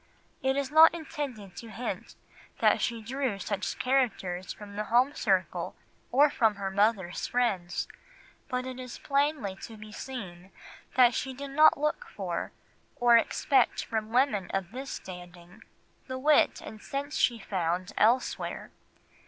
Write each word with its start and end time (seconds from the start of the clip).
It 0.41 0.57
is 0.57 0.71
not 0.71 0.95
intended 0.95 1.55
to 1.57 1.69
hint 1.69 2.15
that 2.57 2.81
she 2.81 3.03
drew 3.03 3.37
such 3.37 3.77
characters 3.77 4.51
from 4.51 4.75
the 4.75 4.85
home 4.85 5.13
circle 5.13 5.75
or 6.11 6.31
from 6.31 6.55
her 6.55 6.71
mother's 6.71 7.27
friends, 7.27 7.87
but 8.49 8.65
it 8.65 8.79
is 8.79 8.97
plainly 8.97 9.55
to 9.57 9.77
be 9.77 9.91
seen 9.91 10.49
that 10.95 11.13
she 11.13 11.35
did 11.35 11.51
not 11.51 11.77
look 11.79 12.07
for, 12.15 12.51
or 12.95 13.15
expect 13.15 13.85
from 13.85 14.09
women 14.11 14.49
of 14.55 14.71
this 14.71 14.89
standing, 14.89 15.61
the 16.07 16.17
wit 16.17 16.61
and 16.61 16.81
sense 16.81 17.15
she 17.15 17.37
found 17.37 17.93
elsewhere. 17.95 18.71